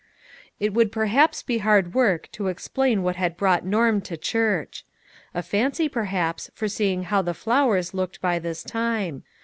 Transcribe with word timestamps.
It 0.59 0.73
would 0.73 0.91
perhaps 0.91 1.43
be 1.43 1.59
hard 1.59 1.93
work 1.93 2.27
to 2.31 2.47
explain 2.47 3.03
what 3.03 3.17
had 3.17 3.37
brought 3.37 3.63
Norm 3.63 4.01
to 4.01 4.17
church. 4.17 4.83
A 5.35 5.43
fancy 5.43 5.87
perhaps 5.87 6.49
for 6.55 6.67
seeing 6.67 7.03
how 7.03 7.21
the 7.21 7.35
flowers 7.35 7.93
looked 7.93 8.19
by 8.19 8.39
this 8.39 8.63
time. 8.63 9.21